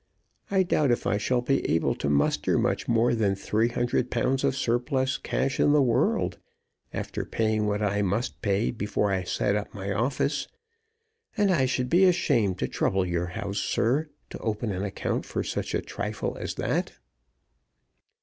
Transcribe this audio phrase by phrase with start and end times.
[0.49, 4.43] I doubt if I shall be able to muster much more than three hundred pounds
[4.43, 6.39] of surplus cash in the world
[6.91, 10.47] after paying what I must pay before I set up my office,
[11.37, 15.43] and I should be ashamed to trouble your house, sir, to open an account for
[15.43, 16.93] such a trifle as that."